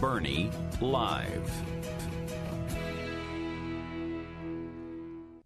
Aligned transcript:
Burney 0.00 0.50
Live. 0.80 1.62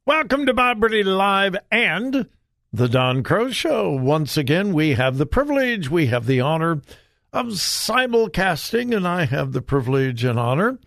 Welcome 0.06 0.46
to 0.46 0.54
Bob 0.54 0.80
Burney 0.80 1.02
Live 1.02 1.56
and 1.70 2.28
the 2.72 2.88
Don 2.88 3.22
Crow 3.22 3.50
Show. 3.50 3.90
Once 3.90 4.36
again, 4.36 4.72
we 4.72 4.94
have 4.94 5.18
the 5.18 5.26
privilege, 5.26 5.90
we 5.90 6.06
have 6.06 6.26
the 6.26 6.40
honor 6.40 6.80
of 7.32 7.46
simulcasting, 7.46 8.96
and 8.96 9.06
I 9.06 9.24
have 9.24 9.52
the 9.52 9.62
privilege 9.62 10.24
and 10.24 10.38
honor 10.38 10.78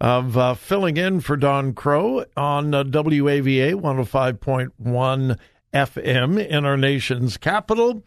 of 0.00 0.36
uh, 0.36 0.54
filling 0.54 0.96
in 0.96 1.20
for 1.20 1.36
Don 1.36 1.72
Crow 1.72 2.24
on 2.36 2.74
uh, 2.74 2.84
WAVA 2.84 3.74
105.1 3.74 5.38
FM 5.72 6.46
in 6.46 6.64
our 6.64 6.76
nation's 6.76 7.36
capital 7.36 8.02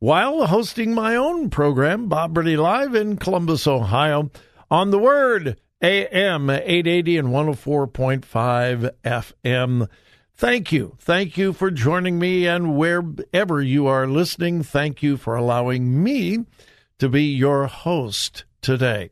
while 0.00 0.46
hosting 0.46 0.94
my 0.94 1.16
own 1.16 1.50
program, 1.50 2.08
Bob 2.08 2.32
Burney 2.32 2.56
Live 2.56 2.94
in 2.94 3.16
Columbus, 3.16 3.66
Ohio, 3.66 4.30
on 4.70 4.90
the 4.90 4.98
Word 4.98 5.58
AM 5.82 6.50
880 6.50 7.16
and 7.18 7.28
104.5 7.28 8.90
FM. 9.04 9.88
Thank 10.34 10.72
you. 10.72 10.96
Thank 11.00 11.36
you 11.36 11.52
for 11.52 11.70
joining 11.70 12.18
me, 12.18 12.46
and 12.46 12.76
wherever 12.76 13.62
you 13.62 13.86
are 13.86 14.06
listening, 14.06 14.62
thank 14.62 15.02
you 15.02 15.16
for 15.16 15.36
allowing 15.36 16.02
me 16.02 16.44
to 16.98 17.08
be 17.08 17.24
your 17.24 17.66
host 17.66 18.44
today. 18.60 19.10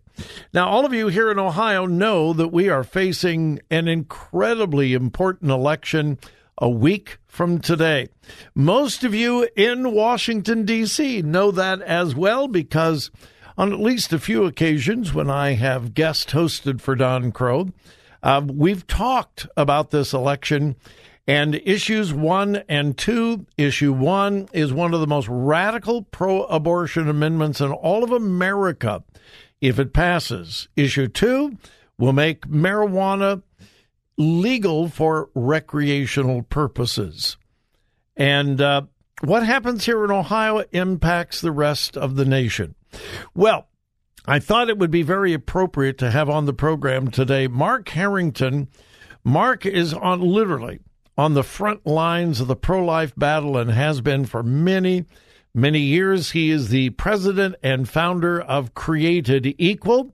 Now, 0.52 0.68
all 0.68 0.86
of 0.86 0.92
you 0.92 1.08
here 1.08 1.30
in 1.30 1.38
Ohio 1.38 1.86
know 1.86 2.32
that 2.32 2.48
we 2.48 2.68
are 2.68 2.84
facing 2.84 3.60
an 3.70 3.88
incredibly 3.88 4.94
important 4.94 5.50
election 5.50 6.18
a 6.58 6.70
week 6.70 7.18
from 7.26 7.58
today. 7.58 8.08
Most 8.54 9.04
of 9.04 9.14
you 9.14 9.48
in 9.56 9.92
Washington, 9.92 10.64
D.C. 10.64 11.22
know 11.22 11.50
that 11.50 11.82
as 11.82 12.14
well 12.14 12.48
because 12.48 13.10
on 13.58 13.72
at 13.72 13.80
least 13.80 14.12
a 14.12 14.18
few 14.18 14.44
occasions 14.44 15.14
when 15.14 15.30
I 15.30 15.52
have 15.52 15.94
guest 15.94 16.30
hosted 16.30 16.80
for 16.80 16.94
Don 16.94 17.32
Crow, 17.32 17.70
uh, 18.22 18.42
we've 18.44 18.86
talked 18.86 19.46
about 19.56 19.90
this 19.90 20.12
election 20.12 20.76
and 21.26 21.54
issues 21.64 22.12
one 22.12 22.62
and 22.68 22.96
two. 22.96 23.46
Issue 23.56 23.92
one 23.92 24.48
is 24.52 24.72
one 24.72 24.94
of 24.94 25.00
the 25.00 25.06
most 25.06 25.28
radical 25.28 26.02
pro 26.02 26.44
abortion 26.44 27.08
amendments 27.08 27.60
in 27.60 27.72
all 27.72 28.04
of 28.04 28.12
America 28.12 29.02
if 29.60 29.78
it 29.78 29.92
passes. 29.92 30.68
Issue 30.76 31.08
two 31.08 31.56
will 31.98 32.12
make 32.12 32.46
marijuana 32.46 33.42
legal 34.18 34.88
for 34.88 35.30
recreational 35.34 36.42
purposes. 36.42 37.36
And 38.16 38.60
uh, 38.60 38.82
what 39.22 39.44
happens 39.44 39.84
here 39.84 40.04
in 40.04 40.10
Ohio 40.10 40.64
impacts 40.72 41.40
the 41.40 41.52
rest 41.52 41.96
of 41.96 42.16
the 42.16 42.24
nation. 42.24 42.74
Well, 43.34 43.68
I 44.26 44.38
thought 44.38 44.68
it 44.68 44.78
would 44.78 44.90
be 44.90 45.02
very 45.02 45.32
appropriate 45.32 45.98
to 45.98 46.10
have 46.10 46.28
on 46.28 46.46
the 46.46 46.52
program 46.52 47.10
today 47.10 47.46
Mark 47.46 47.88
Harrington. 47.90 48.68
Mark 49.22 49.64
is 49.64 49.94
on 49.94 50.20
literally 50.20 50.80
on 51.16 51.34
the 51.34 51.44
front 51.44 51.86
lines 51.86 52.40
of 52.40 52.48
the 52.48 52.56
pro 52.56 52.84
life 52.84 53.14
battle 53.16 53.56
and 53.56 53.70
has 53.70 54.00
been 54.00 54.26
for 54.26 54.42
many, 54.42 55.04
many 55.54 55.80
years. 55.80 56.32
He 56.32 56.50
is 56.50 56.68
the 56.68 56.90
president 56.90 57.54
and 57.62 57.88
founder 57.88 58.40
of 58.40 58.74
Created 58.74 59.54
Equal. 59.58 60.12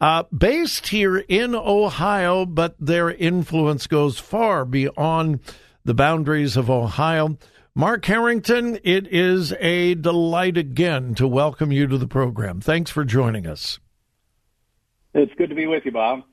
Uh, 0.00 0.22
based 0.36 0.88
here 0.88 1.18
in 1.18 1.56
Ohio, 1.56 2.46
but 2.46 2.76
their 2.78 3.10
influence 3.10 3.88
goes 3.88 4.16
far 4.20 4.64
beyond 4.64 5.40
the 5.84 5.94
boundaries 5.94 6.56
of 6.56 6.70
Ohio. 6.70 7.36
Mark 7.78 8.04
Harrington, 8.06 8.76
it 8.82 9.06
is 9.06 9.52
a 9.60 9.94
delight 9.94 10.56
again 10.56 11.14
to 11.14 11.28
welcome 11.28 11.70
you 11.70 11.86
to 11.86 11.96
the 11.96 12.08
program. 12.08 12.60
Thanks 12.60 12.90
for 12.90 13.04
joining 13.04 13.46
us. 13.46 13.78
It's 15.14 15.32
good 15.34 15.48
to 15.50 15.54
be 15.54 15.68
with 15.68 15.84
you, 15.84 15.92
Bob. 15.92 16.24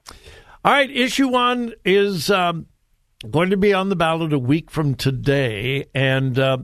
All 0.63 0.73
right, 0.73 0.89
issue 0.89 1.27
one 1.27 1.75
is 1.85 2.31
um, 2.31 2.65
going 3.29 3.51
to 3.51 3.57
be 3.57 3.75
on 3.75 3.89
the 3.89 3.95
ballot 3.95 4.33
a 4.33 4.39
week 4.39 4.71
from 4.71 4.95
today, 4.95 5.85
and 5.93 6.39
uh, 6.39 6.57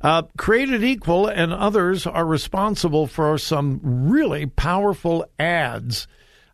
uh, 0.00 0.22
Created 0.38 0.84
Equal 0.84 1.26
and 1.26 1.52
others 1.52 2.06
are 2.06 2.24
responsible 2.24 3.08
for 3.08 3.36
some 3.36 3.80
really 3.82 4.46
powerful 4.46 5.26
ads 5.40 6.06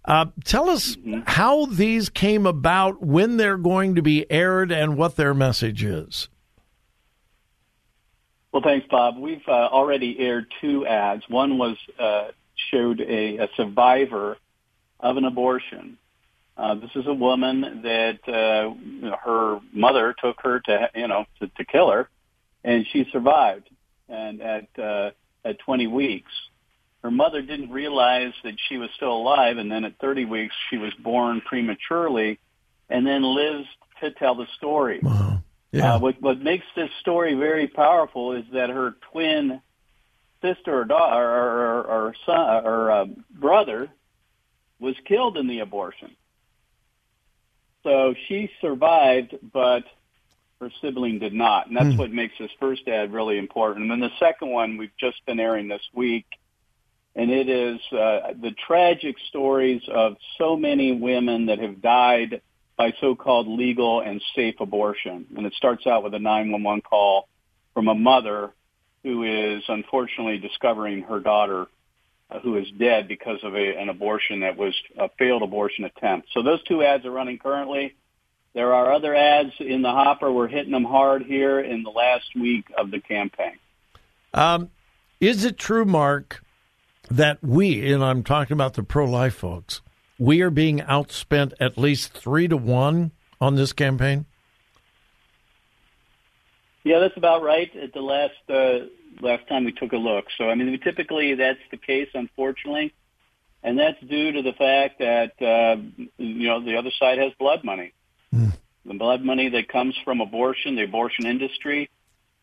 uh, 0.06 0.24
tell 0.44 0.70
us 0.70 0.96
mm-hmm. 0.96 1.20
how 1.26 1.66
these 1.66 2.08
came 2.08 2.46
about, 2.46 3.04
when 3.04 3.36
they're 3.36 3.58
going 3.58 3.96
to 3.96 4.02
be 4.02 4.24
aired, 4.30 4.72
and 4.72 4.96
what 4.96 5.16
their 5.16 5.34
message 5.34 5.84
is. 5.84 6.30
Well, 8.52 8.62
thanks, 8.62 8.86
Bob. 8.90 9.16
We've 9.16 9.46
uh, 9.46 9.52
already 9.52 10.18
aired 10.18 10.46
two 10.60 10.86
ads. 10.86 11.22
One 11.28 11.56
was 11.56 11.76
uh, 11.98 12.28
showed 12.70 13.00
a, 13.00 13.36
a, 13.38 13.48
survivor 13.56 14.36
of 14.98 15.16
an 15.16 15.24
abortion. 15.24 15.96
Uh, 16.56 16.74
this 16.74 16.90
is 16.96 17.06
a 17.06 17.14
woman 17.14 17.82
that 17.82 18.18
uh, 18.28 19.14
her 19.24 19.60
mother 19.72 20.14
took 20.22 20.36
her 20.42 20.60
to, 20.60 20.90
you 20.94 21.08
know, 21.08 21.24
to, 21.38 21.46
to 21.46 21.64
kill 21.64 21.90
her, 21.90 22.08
and 22.64 22.86
she 22.92 23.06
survived. 23.12 23.68
And 24.08 24.42
at 24.42 24.66
uh, 24.78 25.10
at 25.44 25.58
20 25.60 25.86
weeks, 25.86 26.32
her 27.02 27.10
mother 27.10 27.40
didn't 27.40 27.70
realize 27.70 28.32
that 28.44 28.54
she 28.68 28.76
was 28.76 28.90
still 28.96 29.12
alive, 29.12 29.56
and 29.56 29.70
then 29.70 29.84
at 29.84 29.98
30 30.00 30.26
weeks 30.26 30.54
she 30.68 30.76
was 30.76 30.92
born 30.94 31.40
prematurely, 31.40 32.38
and 32.90 33.06
then 33.06 33.22
lives 33.22 33.66
to 34.00 34.10
tell 34.10 34.34
the 34.34 34.46
story. 34.56 35.00
Wow. 35.02 35.39
Yeah. 35.72 35.94
Uh, 35.94 35.98
what, 36.00 36.20
what 36.20 36.40
makes 36.40 36.66
this 36.74 36.90
story 37.00 37.34
very 37.34 37.68
powerful 37.68 38.32
is 38.32 38.44
that 38.52 38.70
her 38.70 38.96
twin 39.12 39.60
sister 40.42 40.80
or 40.80 40.84
daughter 40.84 41.22
or, 41.22 41.60
or, 41.60 41.82
or 41.84 42.14
son 42.26 42.66
or 42.66 42.90
uh, 42.90 43.06
brother 43.30 43.88
was 44.80 44.96
killed 45.04 45.36
in 45.36 45.46
the 45.46 45.60
abortion. 45.60 46.16
So 47.84 48.14
she 48.26 48.50
survived, 48.60 49.36
but 49.52 49.84
Her 50.60 50.70
sibling 50.82 51.20
did 51.20 51.32
not, 51.32 51.68
and 51.68 51.76
that's 51.76 51.96
what 51.96 52.12
makes 52.12 52.34
this 52.38 52.50
first 52.60 52.86
ad 52.86 53.14
really 53.14 53.38
important. 53.38 53.82
And 53.82 53.90
then 53.90 54.00
the 54.00 54.16
second 54.18 54.50
one 54.50 54.76
we've 54.76 54.96
just 54.98 55.24
been 55.24 55.40
airing 55.40 55.68
this 55.68 55.80
week, 55.94 56.26
and 57.16 57.30
it 57.30 57.48
is 57.48 57.80
uh, 57.92 58.34
the 58.38 58.54
tragic 58.66 59.16
stories 59.30 59.80
of 59.88 60.16
so 60.36 60.56
many 60.58 60.92
women 60.92 61.46
that 61.46 61.60
have 61.60 61.80
died 61.80 62.42
by 62.80 62.94
so-called 62.98 63.46
legal 63.46 64.00
and 64.00 64.22
safe 64.34 64.54
abortion. 64.58 65.26
And 65.36 65.44
it 65.44 65.52
starts 65.52 65.86
out 65.86 66.02
with 66.02 66.14
a 66.14 66.18
911 66.18 66.80
call 66.80 67.28
from 67.74 67.88
a 67.88 67.94
mother 67.94 68.52
who 69.02 69.22
is 69.24 69.62
unfortunately 69.68 70.38
discovering 70.38 71.02
her 71.02 71.20
daughter 71.20 71.66
uh, 72.30 72.38
who 72.38 72.56
is 72.56 72.66
dead 72.78 73.06
because 73.06 73.38
of 73.42 73.54
a, 73.54 73.76
an 73.76 73.90
abortion 73.90 74.40
that 74.40 74.56
was 74.56 74.74
a 74.98 75.10
failed 75.18 75.42
abortion 75.42 75.84
attempt. 75.84 76.28
So 76.32 76.42
those 76.42 76.62
two 76.64 76.82
ads 76.82 77.04
are 77.04 77.10
running 77.10 77.38
currently. 77.38 77.96
There 78.54 78.72
are 78.72 78.94
other 78.94 79.14
ads 79.14 79.52
in 79.58 79.82
the 79.82 79.90
hopper. 79.90 80.32
We're 80.32 80.48
hitting 80.48 80.72
them 80.72 80.84
hard 80.84 81.24
here 81.24 81.60
in 81.60 81.82
the 81.82 81.90
last 81.90 82.34
week 82.34 82.64
of 82.78 82.90
the 82.90 83.00
campaign. 83.00 83.58
Um, 84.32 84.70
is 85.20 85.44
it 85.44 85.58
true, 85.58 85.84
Mark, 85.84 86.42
that 87.10 87.44
we, 87.44 87.92
and 87.92 88.02
I'm 88.02 88.22
talking 88.22 88.54
about 88.54 88.72
the 88.72 88.82
pro 88.82 89.04
life 89.04 89.34
folks, 89.34 89.82
we 90.20 90.42
are 90.42 90.50
being 90.50 90.78
outspent 90.80 91.54
at 91.58 91.78
least 91.78 92.12
three 92.12 92.46
to 92.46 92.56
one 92.56 93.10
on 93.40 93.56
this 93.56 93.72
campaign? 93.72 94.26
Yeah, 96.84 96.98
that's 97.00 97.16
about 97.16 97.42
right. 97.42 97.74
At 97.74 97.92
the 97.92 98.02
last 98.02 98.34
uh, 98.48 98.86
last 99.20 99.48
time 99.48 99.64
we 99.64 99.72
took 99.72 99.92
a 99.92 99.96
look, 99.96 100.26
so 100.38 100.48
I 100.48 100.54
mean, 100.54 100.78
typically 100.80 101.34
that's 101.34 101.58
the 101.70 101.76
case, 101.76 102.08
unfortunately, 102.14 102.94
and 103.62 103.78
that's 103.78 104.00
due 104.00 104.32
to 104.32 104.42
the 104.42 104.52
fact 104.52 104.98
that 104.98 105.32
uh, 105.42 105.80
you 106.18 106.48
know 106.48 106.62
the 106.62 106.76
other 106.76 106.90
side 106.98 107.18
has 107.18 107.32
blood 107.38 107.64
money, 107.64 107.92
mm. 108.34 108.52
the 108.84 108.94
blood 108.94 109.22
money 109.22 109.48
that 109.48 109.68
comes 109.68 109.94
from 110.04 110.20
abortion, 110.20 110.76
the 110.76 110.84
abortion 110.84 111.26
industry, 111.26 111.90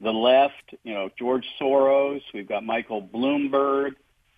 the 0.01 0.11
left, 0.11 0.75
you 0.83 0.93
know, 0.93 1.09
George 1.17 1.45
Soros. 1.59 2.21
We've 2.33 2.47
got 2.47 2.63
Michael 2.63 3.01
Bloomberg, 3.01 3.95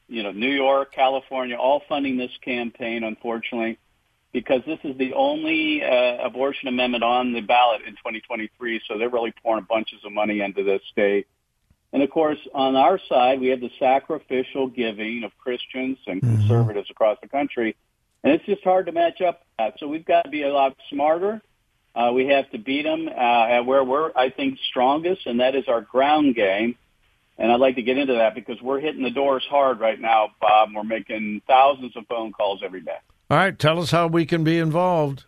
you 0.10 0.24
know, 0.24 0.32
New 0.32 0.52
York, 0.52 0.94
California, 0.94 1.56
all 1.56 1.82
funding 1.88 2.18
this 2.18 2.32
campaign, 2.44 3.04
unfortunately 3.04 3.78
because 4.32 4.62
this 4.66 4.80
is 4.84 4.98
the 4.98 5.14
only 5.14 5.84
uh, 5.84 6.18
abortion 6.24 6.68
amendment 6.68 7.04
on 7.04 7.34
the 7.34 7.42
ballot 7.42 7.82
in 7.82 7.94
2023. 7.94 8.82
So 8.88 8.98
they're 8.98 9.10
really 9.10 9.34
pouring 9.44 9.66
bunches 9.68 10.00
of 10.06 10.12
money 10.12 10.42
into 10.42 10.64
this 10.64 10.82
state. 10.92 11.28
And 11.92 12.04
of 12.04 12.12
course, 12.12 12.38
on 12.54 12.76
our 12.76 13.00
side, 13.10 13.40
we 13.40 13.48
have 13.48 13.62
the 13.62 13.72
sacrificial 13.80 14.68
giving 14.68 15.24
of 15.24 15.36
Christians 15.40 15.98
and 16.06 16.22
mm-hmm. 16.22 16.38
conservatives 16.38 16.90
across 16.92 17.18
the 17.22 17.28
country. 17.28 17.76
And 18.24 18.34
it's 18.34 18.46
just 18.46 18.64
hard 18.64 18.86
to 18.86 18.92
match 18.92 19.22
up 19.22 19.42
that. 19.58 19.76
So 19.80 19.88
we've 19.88 20.06
got 20.06 20.24
to 20.24 20.30
be 20.30 20.44
a 20.44 20.54
lot 20.54 20.76
smarter. 20.90 21.42
Uh, 21.96 22.12
we 22.14 22.28
have 22.28 22.50
to 22.52 22.60
beat 22.60 22.84
them 22.84 23.08
uh, 23.08 23.48
at 23.48 23.62
where 23.62 23.84
we're, 23.84 24.12
I 24.16 24.30
think, 24.30 24.60
strongest, 24.70 25.26
and 25.26 25.40
that 25.40 25.56
is 25.56 25.68
our 25.68 25.82
ground 25.82 26.36
game. 26.36 26.78
And 27.40 27.52
I'd 27.52 27.62
like 27.62 27.76
to 27.76 27.82
get 27.82 27.98
into 27.98 28.16
that 28.16 28.36
because 28.36 28.62
we're 28.62 28.82
hitting 28.82 29.02
the 29.02 29.10
doors 29.10 29.46
hard 29.50 29.80
right 29.80 30.00
now, 30.00 30.32
Bob. 30.42 30.70
We're 30.76 30.84
making 30.84 31.42
thousands 31.48 31.96
of 31.96 32.06
phone 32.08 32.34
calls 32.34 32.62
every 32.64 32.82
day. 32.82 32.98
All 33.32 33.38
right, 33.38 33.58
tell 33.58 33.80
us 33.80 33.92
how 33.92 34.08
we 34.08 34.26
can 34.26 34.44
be 34.44 34.60
involved. 34.60 35.24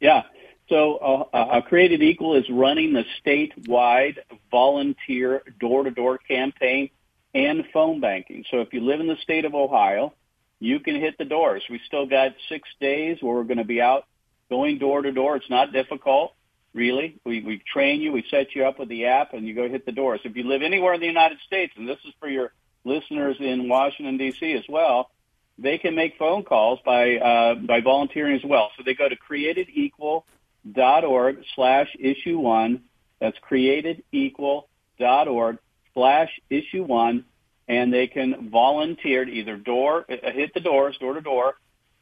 Yeah. 0.00 0.22
So, 0.68 0.96
uh, 1.32 1.36
uh, 1.36 1.60
Created 1.62 2.02
Equal 2.02 2.36
is 2.36 2.48
running 2.48 2.92
the 2.92 3.04
statewide 3.24 4.18
volunteer 4.50 5.42
door-to-door 5.58 6.18
campaign 6.18 6.90
and 7.34 7.64
phone 7.72 8.00
banking. 8.00 8.44
So, 8.50 8.60
if 8.60 8.72
you 8.72 8.80
live 8.80 9.00
in 9.00 9.08
the 9.08 9.16
state 9.16 9.44
of 9.44 9.54
Ohio, 9.54 10.12
you 10.60 10.78
can 10.80 10.94
hit 10.96 11.18
the 11.18 11.24
doors. 11.24 11.62
We 11.68 11.80
still 11.86 12.06
got 12.06 12.34
six 12.48 12.68
days 12.80 13.18
where 13.20 13.34
we're 13.34 13.44
going 13.44 13.58
to 13.58 13.64
be 13.64 13.80
out 13.80 14.06
going 14.50 14.78
door 14.78 15.02
to 15.02 15.10
door. 15.12 15.36
It's 15.36 15.50
not 15.50 15.72
difficult, 15.72 16.32
really. 16.76 17.18
We 17.24 17.40
we 17.40 17.58
train 17.58 18.00
you, 18.00 18.12
we 18.12 18.24
set 18.30 18.54
you 18.54 18.64
up 18.66 18.78
with 18.78 18.88
the 18.88 19.06
app, 19.06 19.34
and 19.34 19.48
you 19.48 19.54
go 19.54 19.68
hit 19.68 19.84
the 19.86 19.92
doors. 19.92 20.20
If 20.24 20.36
you 20.36 20.44
live 20.44 20.62
anywhere 20.62 20.94
in 20.94 21.00
the 21.00 21.06
United 21.06 21.38
States, 21.44 21.72
and 21.76 21.88
this 21.88 21.98
is 22.04 22.14
for 22.20 22.28
your 22.28 22.52
listeners 22.84 23.38
in 23.40 23.68
Washington 23.68 24.16
D.C. 24.18 24.52
as 24.52 24.62
well, 24.68 25.10
they 25.58 25.78
can 25.78 25.96
make 25.96 26.18
phone 26.18 26.44
calls 26.44 26.78
by 26.84 27.16
uh, 27.16 27.54
by 27.56 27.80
volunteering 27.80 28.36
as 28.36 28.44
well. 28.44 28.70
So 28.76 28.84
they 28.84 28.94
go 28.94 29.08
to 29.08 29.16
createdequal.org 29.16 31.44
slash 31.54 31.96
issue 31.98 32.38
one. 32.38 32.82
That's 33.18 33.38
createdequal.org 33.50 35.58
slash 35.94 36.40
issue 36.50 36.84
one, 36.84 37.24
and 37.66 37.92
they 37.92 38.06
can 38.06 38.50
volunteer 38.50 39.24
to 39.24 39.32
either 39.32 39.56
door 39.56 40.06
uh, 40.10 40.30
hit 40.30 40.54
the 40.54 40.60
doors 40.60 40.96
door 40.98 41.14
to 41.14 41.22
door, 41.22 41.56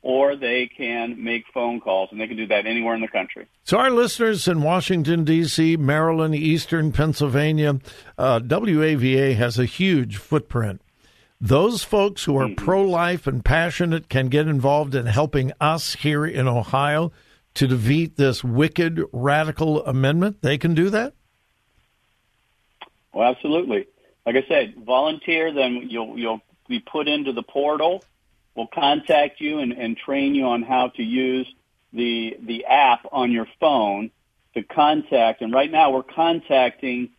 or 0.04 0.36
they 0.36 0.66
can 0.66 1.24
make 1.24 1.46
phone 1.54 1.80
calls, 1.80 2.10
and 2.12 2.20
they 2.20 2.26
can 2.26 2.36
do 2.36 2.46
that 2.46 2.66
anywhere 2.66 2.94
in 2.94 3.00
the 3.00 3.08
country. 3.08 3.46
So, 3.64 3.78
our 3.78 3.90
listeners 3.90 4.46
in 4.46 4.60
Washington, 4.60 5.24
D.C., 5.24 5.78
Maryland, 5.78 6.34
Eastern 6.34 6.92
Pennsylvania, 6.92 7.80
uh, 8.18 8.40
WAVA 8.40 9.34
has 9.34 9.58
a 9.58 9.64
huge 9.64 10.18
footprint. 10.18 10.82
Those 11.40 11.82
folks 11.82 12.24
who 12.24 12.36
are 12.36 12.48
mm-hmm. 12.48 12.62
pro 12.62 12.82
life 12.82 13.26
and 13.26 13.42
passionate 13.42 14.10
can 14.10 14.28
get 14.28 14.46
involved 14.46 14.94
in 14.94 15.06
helping 15.06 15.52
us 15.58 15.94
here 15.94 16.26
in 16.26 16.46
Ohio 16.46 17.10
to 17.54 17.66
defeat 17.66 18.16
this 18.16 18.44
wicked 18.44 19.00
radical 19.10 19.84
amendment. 19.86 20.42
They 20.42 20.58
can 20.58 20.74
do 20.74 20.90
that? 20.90 21.14
Well, 23.14 23.30
absolutely. 23.30 23.86
Like 24.26 24.36
I 24.36 24.44
said, 24.48 24.74
volunteer, 24.84 25.50
then 25.52 25.86
you'll, 25.88 26.18
you'll 26.18 26.40
be 26.68 26.80
put 26.80 27.08
into 27.08 27.32
the 27.32 27.42
portal. 27.42 28.04
We'll 28.54 28.68
contact 28.68 29.40
you 29.40 29.58
and, 29.58 29.72
and 29.72 29.96
train 29.96 30.34
you 30.34 30.46
on 30.46 30.62
how 30.62 30.88
to 30.88 31.02
use 31.02 31.46
the, 31.92 32.36
the 32.40 32.66
app 32.66 33.06
on 33.10 33.32
your 33.32 33.46
phone 33.60 34.10
to 34.54 34.62
contact. 34.62 35.42
And 35.42 35.52
right 35.52 35.70
now 35.70 35.90
we're 35.90 36.02
contacting 36.02 37.10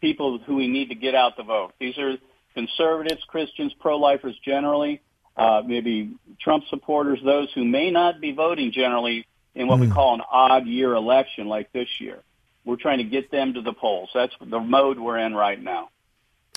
people 0.00 0.38
who 0.38 0.56
we 0.56 0.68
need 0.68 0.90
to 0.90 0.94
get 0.94 1.14
out 1.14 1.36
the 1.36 1.42
vote. 1.42 1.72
These 1.80 1.98
are 1.98 2.16
conservatives, 2.54 3.22
Christians, 3.26 3.72
pro-lifers 3.80 4.38
generally, 4.44 5.00
uh, 5.36 5.62
maybe 5.66 6.14
Trump 6.40 6.64
supporters, 6.68 7.18
those 7.24 7.52
who 7.54 7.64
may 7.64 7.90
not 7.90 8.20
be 8.20 8.32
voting 8.32 8.70
generally 8.70 9.26
in 9.54 9.66
what 9.66 9.78
mm. 9.78 9.82
we 9.82 9.86
hmm. 9.88 9.92
call 9.92 10.14
an 10.14 10.22
odd 10.30 10.66
year 10.66 10.94
election 10.94 11.48
like 11.48 11.72
this 11.72 11.88
year. 11.98 12.20
We're 12.64 12.76
trying 12.76 12.98
to 12.98 13.04
get 13.04 13.30
them 13.30 13.54
to 13.54 13.62
the 13.62 13.72
polls. 13.72 14.10
That's 14.14 14.32
the 14.40 14.60
mode 14.60 14.98
we're 14.98 15.18
in 15.18 15.34
right 15.34 15.60
now. 15.60 15.90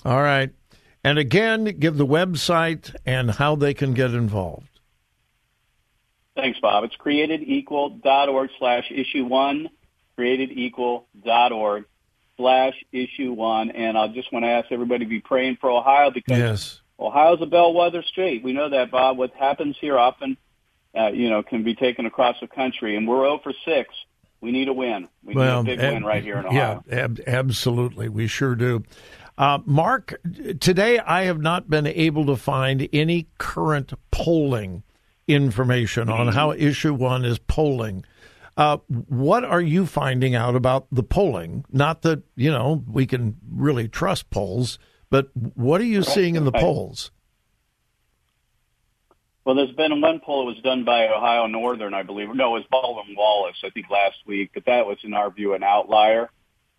All 0.06 0.22
right. 0.22 0.51
And 1.07 1.18
again, 1.18 1.63
give 1.80 1.95
the 1.95 2.06
website 2.06 2.94
and 3.06 3.31
how 3.31 3.56
they 3.56 3.74
can 3.74 3.94
get 3.94 4.12
involved. 4.12 4.81
Thanks, 6.36 6.59
Bob. 6.59 6.83
It's 6.83 6.98
createdequal.org 6.98 8.50
slash 8.59 8.92
issue 8.92 9.24
one, 9.24 9.69
createdequal.org 10.19 11.86
slash 12.36 12.74
issue 12.92 13.31
one. 13.31 13.71
And 13.71 13.98
I 13.98 14.09
just 14.09 14.33
want 14.33 14.44
to 14.44 14.50
ask 14.50 14.69
everybody 14.69 15.06
to 15.06 15.09
be 15.09 15.21
praying 15.21 15.59
for 15.62 15.71
Ohio 15.71 16.12
because 16.12 16.38
yes. 16.38 16.81
Ohio's 17.00 17.41
a 17.41 17.46
bellwether 17.46 18.03
state. 18.03 18.43
We 18.43 18.51
know 18.51 18.70
that, 18.70 18.91
Bob. 18.91 19.17
What 19.17 19.31
happens 19.31 19.77
here 19.79 19.98
often, 19.98 20.36
uh, 20.93 21.12
you 21.13 21.29
know, 21.29 21.41
can 21.41 21.63
be 21.63 21.74
taken 21.74 22.05
across 22.05 22.36
the 22.41 22.48
country. 22.48 22.98
And 22.98 23.08
we're 23.08 23.24
0 23.24 23.39
for 23.43 23.53
6. 23.63 23.89
We 24.41 24.51
need 24.51 24.67
a 24.67 24.74
win. 24.74 25.08
We 25.24 25.36
well, 25.36 25.63
need 25.63 25.72
a 25.72 25.75
big 25.77 25.86
ab- 25.86 25.93
win 25.93 26.03
right 26.03 26.22
here 26.22 26.38
in 26.38 26.48
Ohio. 26.48 26.84
Yeah, 26.86 27.03
ab- 27.03 27.22
absolutely. 27.25 28.10
We 28.10 28.27
sure 28.27 28.55
do. 28.55 28.84
Uh, 29.38 29.60
Mark, 29.65 30.20
today 30.60 30.98
I 30.98 31.25
have 31.25 31.39
not 31.39 31.70
been 31.70 31.86
able 31.86 32.25
to 32.25 32.36
find 32.36 32.89
any 32.91 33.27
current 33.38 33.94
polling 34.10 34.84
information 35.27 36.10
on 36.10 36.29
how 36.29 36.53
issue 36.53 36.94
one 36.94 37.24
is 37.24 37.38
polling. 37.38 38.03
Uh, 38.56 38.77
what 38.88 39.44
are 39.44 39.62
you 39.62 39.86
finding 39.86 40.34
out 40.34 40.56
about 40.56 40.88
the 40.91 41.03
polling? 41.03 41.63
Not 41.72 42.01
that, 42.01 42.24
you 42.36 42.50
know, 42.50 42.84
we 42.89 43.06
can 43.06 43.38
really 43.48 43.88
trust 43.88 44.32
polls, 44.32 44.79
but 45.12 45.29
what 45.36 45.82
are 45.82 45.86
you 45.86 46.01
seeing 46.01 46.36
in 46.36 46.44
the 46.44 46.51
polls? 46.51 47.12
Well, 49.46 49.56
there's 49.56 49.75
been 49.75 50.01
one 50.01 50.20
poll 50.20 50.46
that 50.46 50.56
was 50.56 50.63
done 50.63 50.84
by 50.84 51.08
Ohio 51.08 51.46
Northern, 51.46 51.94
I 51.94 52.01
believe. 52.01 52.34
No, 52.34 52.56
it 52.56 52.60
was 52.60 52.67
Baldwin 52.72 53.15
Wallace, 53.15 53.58
I 53.63 53.70
think, 53.70 53.89
last 53.91 54.17
week, 54.25 54.51
but 54.53 54.65
that 54.65 54.88
was, 54.88 54.98
in 55.03 55.13
our 55.13 55.29
view, 55.29 55.53
an 55.53 55.63
outlier. 55.63 56.32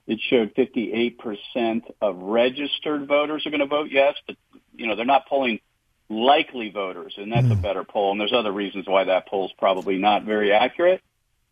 It 0.08 0.18
showed 0.28 0.54
58% 0.56 1.82
of 2.00 2.16
registered 2.16 3.06
voters 3.06 3.46
are 3.46 3.50
going 3.50 3.60
to 3.60 3.66
vote 3.66 3.90
yes, 3.92 4.16
but, 4.26 4.36
you 4.74 4.88
know, 4.88 4.96
they're 4.96 5.04
not 5.04 5.28
polling 5.28 5.60
likely 6.08 6.70
voters, 6.70 7.14
and 7.16 7.30
that's 7.30 7.46
mm. 7.46 7.52
a 7.52 7.54
hmm. 7.54 7.60
better 7.60 7.84
poll. 7.84 8.10
And 8.10 8.20
there's 8.20 8.32
other 8.32 8.50
reasons 8.50 8.86
why 8.88 9.04
that 9.04 9.28
poll 9.28 9.46
is 9.46 9.52
probably 9.58 9.98
not 9.98 10.24
very 10.24 10.52
accurate 10.52 11.02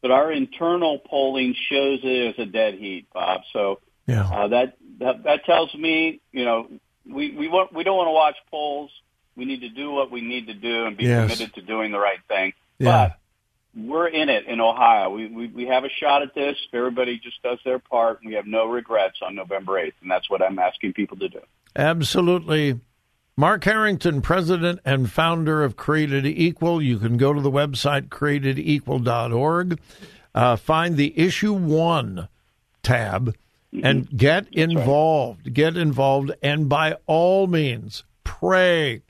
but 0.07 0.11
our 0.11 0.31
internal 0.31 1.01
polling 1.01 1.55
shows 1.69 1.99
it 2.05 2.29
as 2.29 2.39
a 2.39 2.47
dead 2.47 2.75
heat, 2.75 3.09
Bob. 3.13 3.41
So 3.53 3.81
yeah. 4.07 4.23
uh, 4.23 4.49
that, 4.49 4.77
that 5.01 5.25
that 5.25 5.45
tells 5.45 5.75
me, 5.75 6.21
you 6.31 6.45
know, 6.45 6.71
we 7.05 7.33
we 7.33 7.49
want 7.49 7.73
we 7.73 7.83
don't 7.83 7.97
want 7.97 8.07
to 8.07 8.13
watch 8.13 8.37
polls. 8.49 8.93
We 9.35 9.47
need 9.47 9.63
to 9.63 9.69
do 9.69 9.91
what 9.91 10.13
we 10.13 10.21
need 10.21 10.47
to 10.47 10.55
do 10.55 10.87
and 10.87 10.97
be 10.97 11.05
yes. 11.05 11.25
committed 11.25 11.55
to 11.55 11.63
doing 11.63 11.91
the 11.91 11.99
right 11.99 12.21
thing. 12.29 12.53
Yeah. 12.79 13.09
But 13.09 13.19
we're 13.77 14.09
in 14.09 14.29
it 14.29 14.47
in 14.47 14.61
Ohio. 14.61 15.11
We, 15.11 15.27
we 15.29 15.47
we 15.49 15.67
have 15.67 15.85
a 15.85 15.91
shot 16.01 16.23
at 16.23 16.35
this. 16.35 16.57
If 16.67 16.75
everybody 16.75 17.19
just 17.19 17.43
does 17.43 17.59
their 17.65 17.79
part, 17.79 18.21
we 18.25 18.35
have 18.35 18.47
no 18.47 18.67
regrets 18.67 19.19
on 19.23 19.35
November 19.35 19.75
8th, 19.75 19.93
and 20.01 20.11
that's 20.11 20.31
what 20.31 20.43
I'm 20.43 20.59
asking 20.59 20.95
people 20.95 21.19
to 21.19 21.29
do. 21.29 21.41
Absolutely. 21.75 22.81
Mark 23.37 23.65
Harrington, 23.65 24.23
president 24.23 24.81
and 24.83 25.13
founder 25.13 25.63
of 25.63 25.77
Created 25.77 26.25
Equal. 26.25 26.81
You 26.81 26.99
can 26.99 27.19
go 27.19 27.35
to 27.35 27.41
the 27.41 27.51
website 27.51 28.09
createdequal.org. 28.09 29.79
Uh, 30.35 30.57
find 30.57 30.97
the 30.97 31.19
issue 31.19 31.53
one 31.53 32.29
tab 32.83 33.35
and 33.83 34.09
get 34.17 34.49
involved. 34.53 35.53
Get 35.53 35.77
involved. 35.77 36.33
And 36.43 36.69
by 36.69 36.97
all 37.07 37.47
means, 37.47 38.05
pray. 38.25 39.03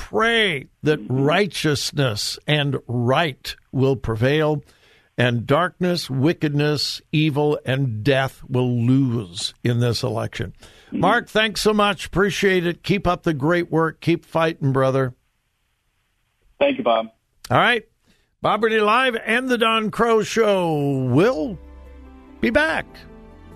Pray 0.00 0.66
that 0.82 0.98
mm-hmm. 0.98 1.20
righteousness 1.20 2.38
and 2.46 2.78
right 2.88 3.54
will 3.70 3.96
prevail, 3.96 4.64
and 5.18 5.46
darkness, 5.46 6.08
wickedness, 6.08 7.02
evil, 7.12 7.60
and 7.66 8.02
death 8.02 8.42
will 8.48 8.82
lose 8.82 9.52
in 9.62 9.80
this 9.80 10.02
election. 10.02 10.54
Mm-hmm. 10.86 11.00
Mark, 11.00 11.28
thanks 11.28 11.60
so 11.60 11.74
much. 11.74 12.06
Appreciate 12.06 12.66
it. 12.66 12.82
Keep 12.82 13.06
up 13.06 13.24
the 13.24 13.34
great 13.34 13.70
work. 13.70 14.00
Keep 14.00 14.24
fighting, 14.24 14.72
brother. 14.72 15.14
Thank 16.58 16.78
you, 16.78 16.84
Bob. 16.84 17.10
All 17.50 17.58
right. 17.58 17.84
Bob 18.40 18.62
Burney 18.62 18.80
Live 18.80 19.16
and 19.22 19.50
the 19.50 19.58
Don 19.58 19.90
Crow 19.90 20.22
Show 20.22 21.08
will 21.10 21.58
be 22.40 22.48
back. 22.48 22.86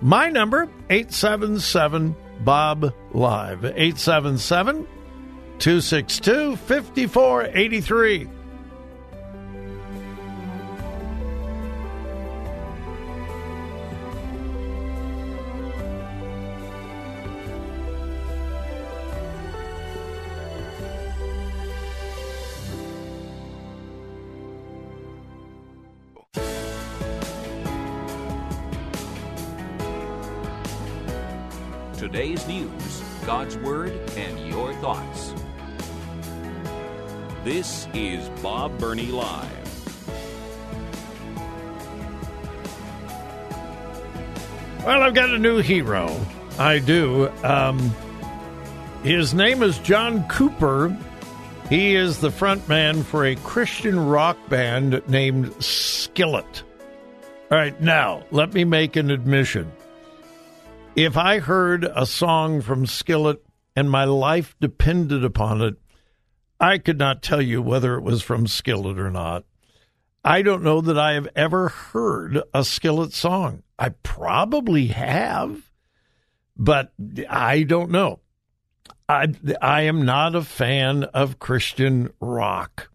My 0.03 0.29
number, 0.29 0.69
877 0.91 2.15
Bob 2.45 2.93
Live. 3.15 3.65
877 3.65 4.87
262 5.64 6.56
5483. 6.56 8.28
Bob 38.95 39.01
Burney 39.01 39.11
Live. 39.11 39.51
Well, 44.87 45.03
I've 45.03 45.15
got 45.15 45.31
a 45.31 45.39
new 45.39 45.59
hero. 45.59 46.15
I 46.59 46.79
do. 46.79 47.29
Um, 47.43 47.95
his 49.03 49.35
name 49.35 49.63
is 49.63 49.79
John 49.79 50.29
Cooper. 50.29 50.97
He 51.71 51.97
is 51.97 52.19
the 52.19 52.31
front 52.31 52.69
man 52.69 53.03
for 53.03 53.25
a 53.25 53.35
Christian 53.37 53.99
rock 53.99 54.37
band 54.49 55.03
named 55.09 55.53
Skillet. 55.63 56.63
All 57.51 57.59
right, 57.59 57.81
now, 57.81 58.23
let 58.31 58.53
me 58.53 58.65
make 58.65 58.97
an 58.97 59.11
admission. 59.11 59.73
If 60.95 61.17
I 61.17 61.41
heard 61.41 61.85
a 61.85 62.07
song 62.07 62.61
from 62.61 62.87
Skillet 62.87 63.43
and 63.75 63.91
my 63.91 64.05
life 64.05 64.55
depended 64.61 65.25
upon 65.25 65.63
it, 65.63 65.77
I 66.61 66.78
could 66.78 66.99
not 66.99 67.23
tell 67.23 67.42
you 67.42 67.61
whether 67.61 67.96
it 67.96 68.02
was 68.02 68.23
from 68.23 68.46
Skillet 68.46 68.99
or 68.99 69.11
not. 69.11 69.44
I 70.25 70.42
don't 70.42 70.62
know 70.62 70.80
that 70.80 70.99
I 70.99 71.12
have 71.12 71.28
ever 71.37 71.68
heard 71.68 72.42
a 72.54 72.64
Skillet 72.64 73.12
song. 73.12 73.62
I 73.78 73.90
probably 73.90 74.87
have, 74.87 75.70
but 76.56 76.92
I 77.28 77.64
don't 77.64 77.90
know. 77.90 78.20
I 79.08 79.28
I 79.61 79.82
am 79.82 80.04
not 80.04 80.34
a 80.34 80.42
fan 80.42 81.04
of 81.04 81.38
Christian 81.38 82.11
rock. 82.20 82.90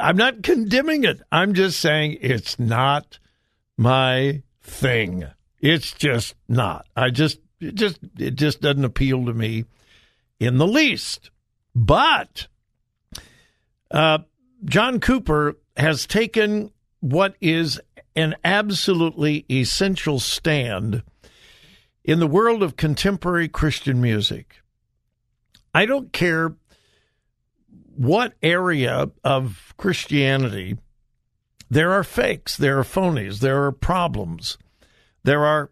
I'm 0.00 0.16
not 0.16 0.42
condemning 0.42 1.04
it. 1.04 1.20
I'm 1.30 1.52
just 1.52 1.80
saying 1.80 2.18
it's 2.20 2.58
not 2.58 3.18
my 3.76 4.42
thing. 4.62 5.24
It's 5.60 5.92
just 5.92 6.34
not. 6.48 6.86
I 6.96 7.10
just 7.10 7.40
it 7.60 7.74
just 7.74 7.98
it 8.18 8.36
just 8.36 8.62
doesn't 8.62 8.84
appeal 8.84 9.26
to 9.26 9.34
me 9.34 9.64
in 10.38 10.56
the 10.56 10.66
least. 10.66 11.30
But 11.74 12.46
uh, 13.90 14.18
John 14.64 15.00
Cooper 15.00 15.56
has 15.76 16.06
taken 16.06 16.70
what 17.00 17.34
is 17.40 17.80
an 18.14 18.36
absolutely 18.44 19.44
essential 19.50 20.20
stand 20.20 21.02
in 22.04 22.18
the 22.18 22.26
world 22.26 22.62
of 22.62 22.76
contemporary 22.76 23.48
Christian 23.48 24.00
music. 24.00 24.56
I 25.72 25.86
don't 25.86 26.12
care 26.12 26.54
what 27.96 28.34
area 28.42 29.10
of 29.22 29.74
Christianity 29.76 30.76
there 31.70 31.92
are 31.92 32.02
fakes, 32.02 32.56
there 32.56 32.78
are 32.80 32.84
phonies, 32.84 33.38
there 33.38 33.64
are 33.64 33.72
problems, 33.72 34.58
there 35.22 35.44
are 35.44 35.70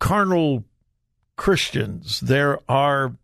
carnal 0.00 0.64
Christians, 1.36 2.18
there 2.20 2.58
are 2.68 3.16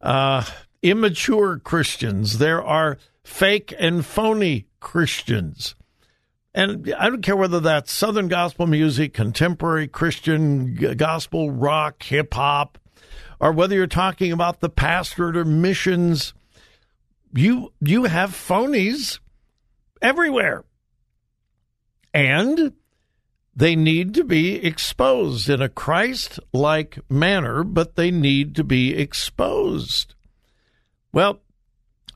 uh, 0.00 0.44
immature 0.82 1.58
Christians, 1.58 2.38
there 2.38 2.62
are 2.62 2.96
fake 3.24 3.74
and 3.78 4.04
phony 4.04 4.66
Christians. 4.80 5.74
And 6.54 6.94
I 6.98 7.08
don't 7.08 7.22
care 7.22 7.36
whether 7.36 7.60
that's 7.60 7.90
Southern 7.90 8.28
gospel 8.28 8.66
music, 8.66 9.14
contemporary 9.14 9.88
Christian 9.88 10.74
gospel 10.96 11.50
rock, 11.50 12.02
hip 12.02 12.34
hop, 12.34 12.78
or 13.40 13.52
whether 13.52 13.74
you're 13.74 13.86
talking 13.86 14.32
about 14.32 14.60
the 14.60 14.68
pastorate 14.68 15.36
or 15.36 15.44
missions. 15.44 16.34
You 17.34 17.72
you 17.80 18.04
have 18.04 18.30
phonies 18.30 19.18
everywhere. 20.02 20.64
And 22.12 22.74
they 23.54 23.74
need 23.74 24.14
to 24.14 24.24
be 24.24 24.56
exposed 24.64 25.48
in 25.48 25.62
a 25.62 25.68
Christ 25.68 26.38
like 26.52 26.98
manner, 27.10 27.64
but 27.64 27.96
they 27.96 28.10
need 28.10 28.54
to 28.56 28.64
be 28.64 28.94
exposed. 28.94 30.14
Well, 31.12 31.40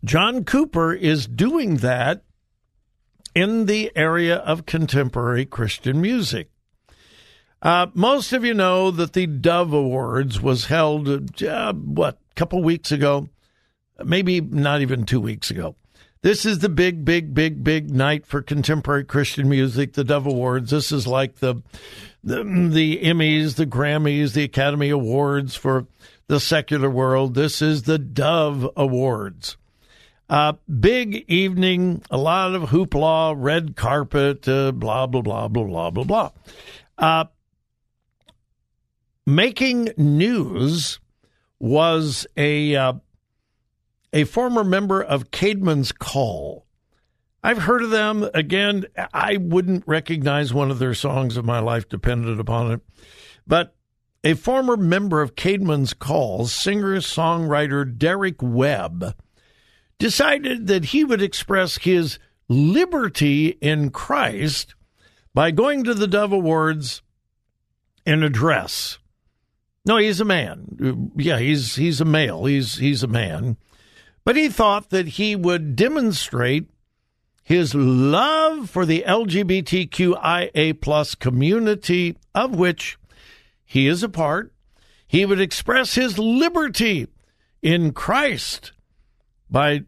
John 0.05 0.45
Cooper 0.45 0.93
is 0.93 1.27
doing 1.27 1.79
that 1.79 2.23
in 3.35 3.67
the 3.67 3.93
area 3.95 4.37
of 4.37 4.67
contemporary 4.67 5.45
Christian 5.45 6.01
music. 6.01 6.51
Uh, 7.63 7.87
most 7.95 8.33
of 8.33 8.45
you 8.45 8.55
know 8.55 8.91
that 8.91 9.13
the 9.13 9.27
Dove 9.27 9.73
Awards 9.73 10.41
was 10.41 10.67
held, 10.67 11.43
uh, 11.43 11.73
what, 11.73 12.19
a 12.31 12.35
couple 12.35 12.63
weeks 12.63 12.93
ago? 12.93 13.29
Maybe 14.05 14.41
not 14.41 14.83
even 14.83 15.05
two 15.05 15.21
weeks 15.21 15.51
ago. 15.51 15.75
This 16.23 16.45
is 16.45 16.59
the 16.59 16.69
big, 16.69 17.05
big, 17.05 17.35
big, 17.35 17.63
big 17.63 17.91
night 17.91 18.27
for 18.27 18.43
contemporary 18.43 19.05
Christian 19.05 19.49
music, 19.49 19.95
the 19.95 20.05
Dove 20.05 20.27
Awards. 20.27 20.71
This 20.71 20.93
is 20.93 21.07
like 21.07 21.37
the, 21.37 21.63
the, 22.25 22.43
the 22.45 23.01
Emmys, 23.03 23.57
the 23.57 23.67
Grammys, 23.67 24.33
the 24.33 24.45
Academy 24.45 24.91
Awards 24.91 25.57
for 25.57 25.87
the 26.27 26.41
secular 26.41 26.91
world. 26.91 27.35
This 27.35 27.63
is 27.63 27.85
the 27.85 27.99
Dove 27.99 28.69
Awards. 28.77 29.57
Uh, 30.29 30.55
big 30.81 31.25
evening, 31.29 32.03
a 32.11 32.19
lot 32.19 32.55
of 32.55 32.71
hoopla, 32.71 33.35
red 33.39 33.77
carpet, 33.77 34.49
uh, 34.49 34.73
blah, 34.73 35.07
blah, 35.07 35.23
blah, 35.23 35.49
blah, 35.49 35.65
blah, 35.65 35.91
blah, 35.91 36.05
blah. 36.05 36.31
Uh, 36.99 37.25
making 39.25 39.91
news 39.97 40.99
was 41.61 42.27
a 42.37 42.75
uh, 42.75 42.93
a 44.13 44.25
former 44.25 44.65
member 44.65 45.03
of 45.03 45.31
Caedmon's 45.31 45.93
Call. 45.93 46.67
I've 47.43 47.59
heard 47.59 47.83
of 47.83 47.91
them. 47.91 48.29
Again, 48.35 48.87
I 49.13 49.37
wouldn't 49.37 49.85
recognize 49.87 50.53
one 50.53 50.71
of 50.71 50.79
their 50.79 50.95
songs 50.95 51.37
if 51.37 51.45
my 51.45 51.61
life 51.61 51.89
depended 51.89 52.41
upon 52.41 52.73
it. 52.73 52.81
But 53.47 53.77
a 54.25 54.35
former 54.35 54.77
member 54.77 55.23
of 55.23 55.37
Caedmon's 55.37 55.95
Call, 55.95 56.47
singer 56.47 56.97
songwriter 56.97 57.97
Derek 57.97 58.43
Webb, 58.43 59.15
decided 59.99 60.67
that 60.67 60.87
he 60.87 61.05
would 61.05 61.23
express 61.23 61.79
his 61.79 62.19
liberty 62.49 63.49
in 63.61 63.91
Christ 63.91 64.75
by 65.35 65.51
going 65.51 65.85
to 65.85 65.95
the 65.95 66.07
Dove 66.07 66.33
Awards 66.33 67.03
in 68.05 68.23
a 68.23 68.31
dress. 68.31 68.99
No, 69.85 69.99
he's 69.99 70.21
a 70.21 70.25
man. 70.25 71.13
Yeah, 71.17 71.39
he's 71.39 71.77
he's 71.77 72.01
a 72.01 72.05
male. 72.05 72.45
He's 72.45 72.77
he's 72.77 73.03
a 73.03 73.09
man. 73.09 73.57
But 74.25 74.37
he 74.37 74.49
thought 74.49 74.91
that 74.91 75.07
he 75.07 75.37
would 75.37 75.77
demonstrate 75.77 76.69
his 77.45 77.75
love 77.77 78.69
for 78.69 78.85
the 78.85 79.05
LGBTQIA 79.07 80.81
plus 80.81 81.15
community 81.15 82.17
of 82.35 82.57
which 82.57 82.99
he 83.65 83.87
is 83.87 84.03
a 84.03 84.09
part. 84.09 84.53
He 85.07 85.25
would 85.25 85.41
express 85.41 85.95
his 85.95 86.19
liberty 86.19 87.07
in 87.63 87.93
Christ 87.93 88.73
by 89.57 89.81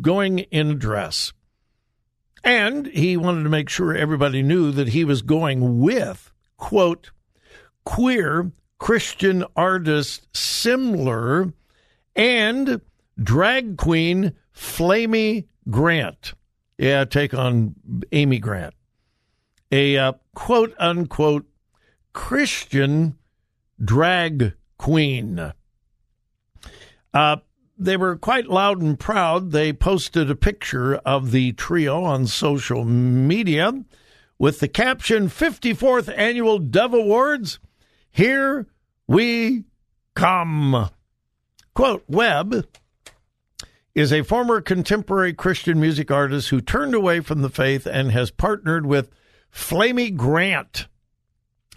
going 0.00 0.40
in 0.40 0.72
a 0.72 0.74
dress. 0.74 1.32
And 2.42 2.88
he 2.88 3.16
wanted 3.16 3.44
to 3.44 3.48
make 3.48 3.68
sure 3.68 3.94
everybody 3.94 4.42
knew 4.42 4.72
that 4.72 4.88
he 4.88 5.04
was 5.04 5.22
going 5.22 5.78
with, 5.78 6.32
quote, 6.56 7.12
queer 7.84 8.50
Christian 8.80 9.44
artist 9.54 10.26
Semler 10.32 11.52
and 12.16 12.80
drag 13.22 13.76
queen 13.76 14.32
Flamy 14.50 15.46
Grant. 15.70 16.34
Yeah, 16.78 17.04
take 17.04 17.32
on 17.34 17.76
Amy 18.10 18.40
Grant. 18.40 18.74
A 19.70 19.96
uh, 19.96 20.12
quote 20.34 20.74
unquote 20.76 21.46
Christian 22.12 23.16
drag 23.80 24.54
queen. 24.76 25.52
Uh, 27.14 27.36
they 27.78 27.96
were 27.96 28.16
quite 28.16 28.48
loud 28.48 28.80
and 28.80 28.98
proud. 28.98 29.52
They 29.52 29.72
posted 29.72 30.30
a 30.30 30.36
picture 30.36 30.96
of 30.96 31.30
the 31.30 31.52
trio 31.52 32.04
on 32.04 32.26
social 32.26 32.84
media 32.84 33.84
with 34.38 34.60
the 34.60 34.68
caption 34.68 35.28
54th 35.28 36.12
Annual 36.16 36.58
Dove 36.60 36.94
Awards. 36.94 37.58
Here 38.10 38.66
we 39.06 39.64
come. 40.14 40.90
Quote 41.74 42.04
Webb 42.06 42.66
is 43.94 44.12
a 44.12 44.22
former 44.22 44.60
contemporary 44.60 45.34
Christian 45.34 45.78
music 45.80 46.10
artist 46.10 46.48
who 46.48 46.60
turned 46.60 46.94
away 46.94 47.20
from 47.20 47.42
the 47.42 47.50
faith 47.50 47.86
and 47.86 48.10
has 48.10 48.30
partnered 48.30 48.86
with 48.86 49.10
Flamy 49.50 50.10
Grant, 50.10 50.86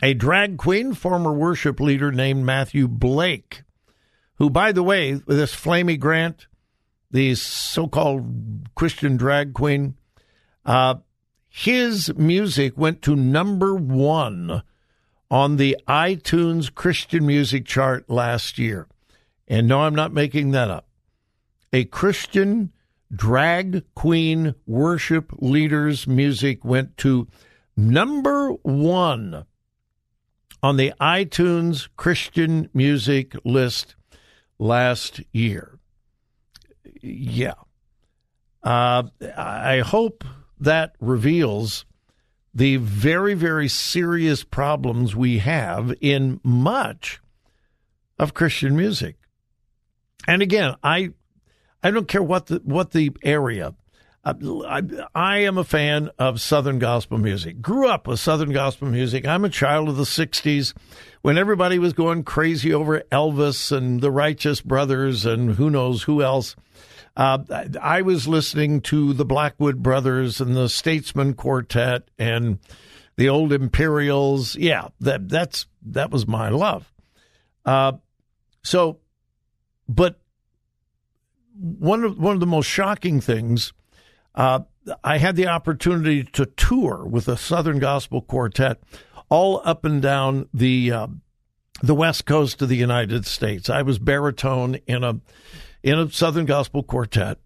a 0.01 0.13
drag 0.13 0.57
queen, 0.57 0.93
former 0.93 1.33
worship 1.33 1.79
leader 1.79 2.11
named 2.11 2.45
Matthew 2.45 2.87
Blake 2.87 3.64
who, 4.37 4.49
by 4.49 4.71
the 4.71 4.83
way, 4.83 5.13
this 5.27 5.53
Flamy 5.53 5.97
Grant, 5.97 6.47
the 7.11 7.35
so 7.35 7.87
called 7.87 8.69
Christian 8.75 9.17
drag 9.17 9.53
queen, 9.53 9.95
uh, 10.65 10.95
his 11.47 12.13
music 12.15 12.77
went 12.77 13.01
to 13.03 13.15
number 13.15 13.75
one 13.75 14.63
on 15.31 15.55
the 15.55 15.77
iTunes 15.87 16.73
Christian 16.73 17.25
music 17.25 17.65
chart 17.65 18.09
last 18.09 18.57
year. 18.57 18.87
And 19.47 19.67
no, 19.67 19.81
I'm 19.81 19.95
not 19.95 20.13
making 20.13 20.51
that 20.51 20.69
up. 20.69 20.87
A 21.71 21.85
Christian 21.85 22.71
drag 23.13 23.83
queen 23.93 24.55
worship 24.65 25.31
leader's 25.37 26.07
music 26.07 26.65
went 26.65 26.97
to 26.97 27.27
number 27.77 28.51
one 28.63 29.45
on 30.61 30.77
the 30.77 30.93
iTunes 30.99 31.87
Christian 31.95 32.69
music 32.73 33.35
list 33.45 33.95
last 34.59 35.21
year. 35.31 35.79
Yeah. 37.01 37.53
Uh, 38.63 39.03
I 39.37 39.79
hope 39.79 40.23
that 40.59 40.95
reveals 40.99 41.85
the 42.53 42.77
very, 42.77 43.33
very 43.33 43.67
serious 43.67 44.43
problems 44.43 45.15
we 45.15 45.39
have 45.39 45.93
in 45.99 46.39
much 46.43 47.19
of 48.17 48.33
Christian 48.33 48.75
music. 48.75 49.17
And 50.27 50.41
again, 50.41 50.75
I 50.81 51.11
I 51.83 51.91
don't 51.91 52.07
care 52.07 52.23
what 52.23 52.47
the 52.47 52.61
what 52.63 52.91
the 52.91 53.11
area. 53.23 53.75
I, 54.25 54.81
I, 55.13 55.37
am 55.39 55.59
a 55.59 55.63
fan 55.63 56.09
of 56.17 56.41
Southern 56.41 56.79
gospel 56.79 57.19
music. 57.19 57.61
Grew 57.61 57.87
up 57.87 58.07
with 58.07 58.19
Southern 58.19 58.51
gospel 58.51 58.87
music. 58.87 59.27
I'm 59.27 59.45
a 59.45 59.49
child 59.49 59.87
of 59.87 59.97
the 59.97 60.03
60s 60.03 60.73
when 61.21 61.37
everybody 61.37 61.77
was 61.77 61.93
going 61.93 62.23
crazy 62.23 62.73
over 62.73 63.01
Elvis 63.11 63.71
and 63.71 64.01
the 64.01 64.09
Righteous 64.09 64.61
Brothers 64.61 65.27
and 65.27 65.51
who 65.51 65.69
knows 65.69 66.03
who 66.03 66.23
else. 66.23 66.55
Uh, 67.15 67.37
I 67.79 68.01
was 68.01 68.27
listening 68.27 68.81
to 68.81 69.13
the 69.13 69.25
Blackwood 69.25 69.83
Brothers 69.83 70.41
and 70.41 70.55
the 70.55 70.69
Statesmen 70.69 71.35
Quartet 71.35 72.09
and 72.17 72.57
the 73.17 73.29
old 73.29 73.53
Imperials. 73.53 74.55
Yeah, 74.55 74.87
that 75.01 75.29
that's 75.29 75.67
that 75.83 76.09
was 76.09 76.27
my 76.27 76.49
love. 76.49 76.91
Uh, 77.63 77.93
so, 78.63 78.97
but 79.87 80.19
one 81.57 82.03
of 82.03 82.19
one 82.19 82.33
of 82.33 82.39
the 82.39 82.47
most 82.47 82.65
shocking 82.65 83.21
things 83.21 83.71
uh, 84.35 84.59
I 85.03 85.17
had 85.17 85.35
the 85.35 85.47
opportunity 85.47 86.23
to 86.23 86.45
tour 86.45 87.05
with 87.05 87.27
a 87.27 87.37
Southern 87.37 87.79
Gospel 87.79 88.21
Quartet 88.21 88.79
all 89.29 89.61
up 89.65 89.85
and 89.85 90.01
down 90.01 90.47
the 90.53 90.91
uh, 90.91 91.07
the 91.81 91.95
west 91.95 92.25
coast 92.25 92.61
of 92.61 92.69
the 92.69 92.77
United 92.77 93.25
States. 93.25 93.69
I 93.69 93.81
was 93.81 93.97
baritone 93.97 94.75
in 94.87 95.03
a 95.03 95.19
in 95.81 95.99
a 95.99 96.11
Southern 96.11 96.45
Gospel 96.45 96.83
Quartet, 96.83 97.37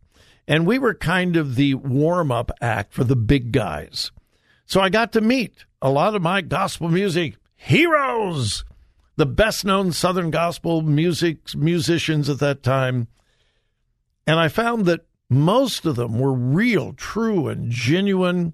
and 0.48 0.68
we 0.68 0.80
were 0.80 0.94
kind 0.94 1.38
of 1.38 1.56
the 1.56 1.76
warm 1.76 2.32
up 2.32 2.52
act 2.62 2.94
for 2.94 3.04
the 3.04 3.16
big 3.16 3.52
guys. 3.52 4.12
So 4.66 4.82
I 4.82 4.90
got 4.90 5.14
to 5.14 5.22
meet 5.22 5.66
a 5.82 5.90
lot 5.90 6.16
of 6.16 6.22
my 6.22 6.42
gospel 6.42 6.90
music 6.90 7.38
heroes, 7.56 8.66
the 9.16 9.26
best 9.26 9.66
known 9.66 9.92
Southern 9.92 10.32
gospel 10.32 10.82
music 10.82 11.56
musicians 11.56 12.30
at 12.30 12.40
that 12.40 12.64
time. 12.64 13.08
And 14.28 14.40
I 14.40 14.48
found 14.48 14.86
that 14.86 15.06
most 15.30 15.86
of 15.86 15.96
them 15.96 16.18
were 16.18 16.34
real, 16.34 16.94
true, 16.94 17.48
and 17.48 17.70
genuine. 17.72 18.54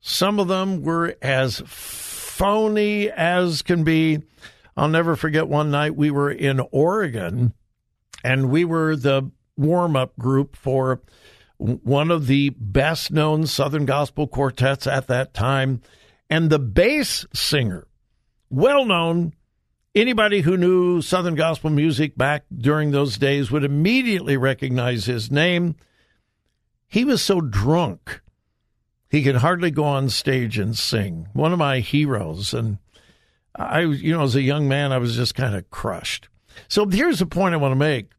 Some 0.00 0.38
of 0.38 0.48
them 0.48 0.82
were 0.82 1.16
as 1.22 1.62
phony 1.66 3.10
as 3.10 3.62
can 3.62 3.84
be. 3.84 4.22
I'll 4.76 4.88
never 4.88 5.16
forget 5.16 5.48
one 5.48 5.70
night 5.70 5.96
we 5.96 6.10
were 6.10 6.30
in 6.30 6.60
Oregon 6.72 7.54
and 8.22 8.50
we 8.50 8.64
were 8.64 8.96
the 8.96 9.30
warm 9.56 9.96
up 9.96 10.18
group 10.18 10.56
for 10.56 11.00
one 11.58 12.10
of 12.10 12.26
the 12.26 12.50
best 12.50 13.10
known 13.10 13.46
Southern 13.46 13.86
gospel 13.86 14.26
quartets 14.26 14.86
at 14.86 15.06
that 15.06 15.32
time. 15.34 15.80
And 16.28 16.50
the 16.50 16.58
bass 16.58 17.24
singer, 17.32 17.86
well 18.50 18.84
known, 18.84 19.34
anybody 19.94 20.40
who 20.40 20.56
knew 20.56 21.00
Southern 21.02 21.34
gospel 21.34 21.70
music 21.70 22.16
back 22.16 22.44
during 22.54 22.90
those 22.90 23.16
days 23.16 23.50
would 23.50 23.64
immediately 23.64 24.36
recognize 24.36 25.04
his 25.04 25.30
name. 25.30 25.76
He 26.94 27.04
was 27.04 27.20
so 27.22 27.40
drunk, 27.40 28.20
he 29.10 29.24
could 29.24 29.38
hardly 29.38 29.72
go 29.72 29.82
on 29.82 30.08
stage 30.10 30.58
and 30.58 30.78
sing. 30.78 31.26
One 31.32 31.52
of 31.52 31.58
my 31.58 31.80
heroes. 31.80 32.54
And 32.54 32.78
I, 33.56 33.80
you 33.80 34.12
know, 34.12 34.22
as 34.22 34.36
a 34.36 34.42
young 34.42 34.68
man, 34.68 34.92
I 34.92 34.98
was 34.98 35.16
just 35.16 35.34
kind 35.34 35.56
of 35.56 35.68
crushed. 35.70 36.28
So 36.68 36.88
here's 36.88 37.18
the 37.18 37.26
point 37.26 37.52
I 37.52 37.56
want 37.56 37.72
to 37.72 37.76
make. 37.76 38.12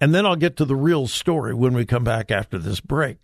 And 0.00 0.14
then 0.14 0.24
I'll 0.24 0.36
get 0.36 0.56
to 0.58 0.64
the 0.64 0.76
real 0.76 1.08
story 1.08 1.54
when 1.54 1.74
we 1.74 1.84
come 1.84 2.04
back 2.04 2.30
after 2.30 2.56
this 2.56 2.78
break. 2.78 3.16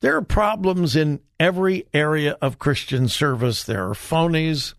There 0.00 0.16
are 0.16 0.22
problems 0.22 0.96
in 0.96 1.20
every 1.38 1.84
area 1.92 2.38
of 2.40 2.58
Christian 2.58 3.08
service. 3.08 3.62
There 3.62 3.90
are 3.90 3.94
phonies. 3.94 4.72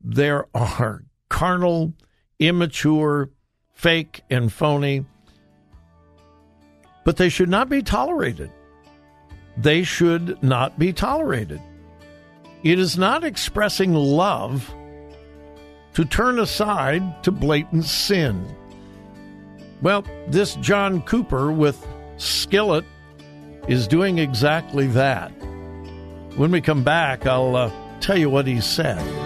There 0.00 0.46
are 0.54 1.04
carnal, 1.28 1.92
immature, 2.38 3.28
fake, 3.74 4.22
and 4.30 4.50
phony 4.50 5.04
but 7.06 7.16
they 7.16 7.28
should 7.28 7.48
not 7.48 7.68
be 7.68 7.82
tolerated. 7.82 8.50
They 9.56 9.84
should 9.84 10.42
not 10.42 10.76
be 10.76 10.92
tolerated. 10.92 11.62
It 12.64 12.80
is 12.80 12.98
not 12.98 13.22
expressing 13.22 13.94
love 13.94 14.74
to 15.94 16.04
turn 16.04 16.40
aside 16.40 17.22
to 17.22 17.30
blatant 17.30 17.84
sin. 17.84 18.44
Well, 19.82 20.04
this 20.26 20.56
John 20.56 21.00
Cooper 21.02 21.52
with 21.52 21.86
Skillet 22.16 22.84
is 23.68 23.86
doing 23.86 24.18
exactly 24.18 24.88
that. 24.88 25.30
When 26.34 26.50
we 26.50 26.60
come 26.60 26.82
back, 26.82 27.24
I'll 27.24 27.54
uh, 27.54 27.72
tell 28.00 28.18
you 28.18 28.28
what 28.28 28.48
he 28.48 28.60
said. 28.60 29.25